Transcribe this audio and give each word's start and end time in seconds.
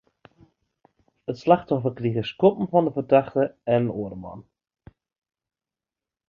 It 1.31 1.39
slachtoffer 1.41 1.93
krige 1.99 2.23
skoppen 2.31 2.69
fan 2.71 2.85
de 2.87 2.91
fertochte 2.97 3.43
en 3.75 3.83
in 3.87 3.93
oare 3.97 4.19
man. 4.23 4.41